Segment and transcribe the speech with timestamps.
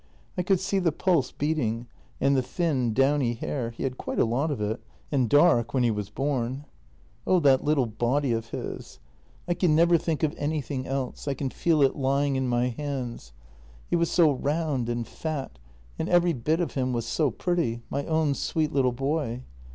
[0.35, 1.85] I could see the pulse beat ing
[2.19, 4.81] and the thin, downy hair; he had quite a lot of it—
[5.11, 6.65] and dark— when he was born."
[7.27, 8.97] Oh, that little body of his!
[9.47, 12.47] I can never think of anything JENNY 270 else— I can feel it lying in
[12.47, 13.31] my hands.
[13.91, 15.59] He was so round and fat,
[15.99, 19.43] and every bit of him was so pretty— my own sweet little boy!